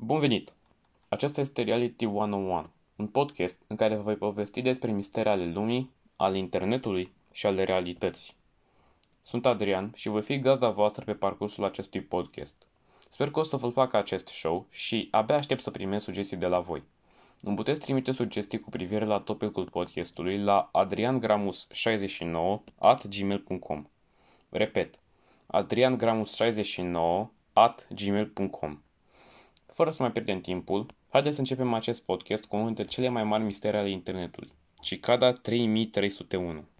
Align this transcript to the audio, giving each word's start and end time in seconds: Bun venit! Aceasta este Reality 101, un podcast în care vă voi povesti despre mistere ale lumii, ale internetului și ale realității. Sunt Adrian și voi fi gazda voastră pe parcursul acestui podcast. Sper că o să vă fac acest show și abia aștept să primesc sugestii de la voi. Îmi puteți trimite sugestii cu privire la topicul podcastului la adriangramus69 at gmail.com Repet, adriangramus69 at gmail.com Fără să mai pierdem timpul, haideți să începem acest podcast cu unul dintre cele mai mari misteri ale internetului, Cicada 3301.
Bun 0.00 0.20
venit! 0.20 0.54
Aceasta 1.08 1.40
este 1.40 1.62
Reality 1.62 2.06
101, 2.06 2.66
un 2.96 3.06
podcast 3.06 3.58
în 3.66 3.76
care 3.76 3.94
vă 3.96 4.02
voi 4.02 4.16
povesti 4.16 4.60
despre 4.60 4.92
mistere 4.92 5.28
ale 5.28 5.44
lumii, 5.44 5.90
ale 6.16 6.38
internetului 6.38 7.12
și 7.32 7.46
ale 7.46 7.64
realității. 7.64 8.34
Sunt 9.22 9.46
Adrian 9.46 9.92
și 9.94 10.08
voi 10.08 10.22
fi 10.22 10.38
gazda 10.38 10.70
voastră 10.70 11.04
pe 11.04 11.14
parcursul 11.14 11.64
acestui 11.64 12.00
podcast. 12.00 12.56
Sper 13.08 13.30
că 13.30 13.38
o 13.38 13.42
să 13.42 13.56
vă 13.56 13.68
fac 13.68 13.92
acest 13.92 14.28
show 14.28 14.66
și 14.70 15.08
abia 15.10 15.36
aștept 15.36 15.60
să 15.60 15.70
primesc 15.70 16.04
sugestii 16.04 16.36
de 16.36 16.46
la 16.46 16.60
voi. 16.60 16.82
Îmi 17.40 17.56
puteți 17.56 17.80
trimite 17.80 18.12
sugestii 18.12 18.60
cu 18.60 18.70
privire 18.70 19.04
la 19.04 19.18
topicul 19.18 19.68
podcastului 19.70 20.38
la 20.38 20.70
adriangramus69 20.70 22.58
at 22.78 23.08
gmail.com 23.08 23.86
Repet, 24.48 25.00
adriangramus69 25.52 27.26
at 27.52 27.86
gmail.com 27.94 28.82
Fără 29.78 29.90
să 29.90 30.02
mai 30.02 30.12
pierdem 30.12 30.40
timpul, 30.40 30.86
haideți 31.08 31.34
să 31.34 31.40
începem 31.40 31.74
acest 31.74 32.02
podcast 32.02 32.44
cu 32.44 32.56
unul 32.56 32.66
dintre 32.66 32.84
cele 32.84 33.08
mai 33.08 33.24
mari 33.24 33.42
misteri 33.42 33.76
ale 33.76 33.90
internetului, 33.90 34.52
Cicada 34.80 35.32
3301. 35.32 36.68